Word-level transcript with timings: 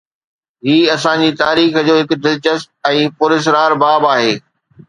هي 0.67 0.77
اسان 0.95 1.17
جي 1.25 1.27
تاريخ 1.41 1.77
جو 1.89 1.99
هڪ 1.99 2.17
دلچسپ 2.23 2.91
۽ 2.93 3.07
پراسرار 3.21 3.81
باب 3.85 4.13
آهي. 4.17 4.35